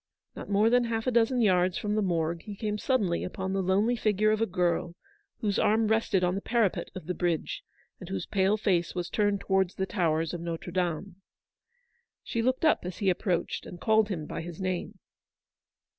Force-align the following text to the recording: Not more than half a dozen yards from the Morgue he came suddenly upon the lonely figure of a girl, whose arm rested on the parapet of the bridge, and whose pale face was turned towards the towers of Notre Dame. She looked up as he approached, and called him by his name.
Not 0.35 0.49
more 0.49 0.71
than 0.71 0.85
half 0.85 1.05
a 1.05 1.11
dozen 1.11 1.41
yards 1.41 1.77
from 1.77 1.93
the 1.93 2.01
Morgue 2.01 2.41
he 2.41 2.55
came 2.55 2.79
suddenly 2.79 3.23
upon 3.23 3.53
the 3.53 3.61
lonely 3.61 3.95
figure 3.95 4.31
of 4.31 4.41
a 4.41 4.47
girl, 4.47 4.95
whose 5.41 5.59
arm 5.59 5.89
rested 5.89 6.23
on 6.23 6.33
the 6.33 6.41
parapet 6.41 6.89
of 6.95 7.05
the 7.05 7.13
bridge, 7.13 7.61
and 7.99 8.09
whose 8.09 8.25
pale 8.25 8.57
face 8.57 8.95
was 8.95 9.11
turned 9.11 9.41
towards 9.41 9.75
the 9.75 9.85
towers 9.85 10.33
of 10.33 10.41
Notre 10.41 10.71
Dame. 10.71 11.17
She 12.23 12.41
looked 12.41 12.65
up 12.65 12.79
as 12.83 12.97
he 12.97 13.11
approached, 13.11 13.67
and 13.67 13.79
called 13.79 14.09
him 14.09 14.25
by 14.25 14.41
his 14.41 14.59
name. 14.59 14.95